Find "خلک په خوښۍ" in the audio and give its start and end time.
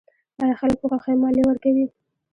0.61-1.15